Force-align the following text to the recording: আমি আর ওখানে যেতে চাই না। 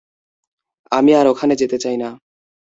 আমি 0.91 1.11
আর 1.15 1.25
ওখানে 1.27 1.53
যেতে 1.55 1.77
চাই 1.77 1.97
না। 1.97 2.09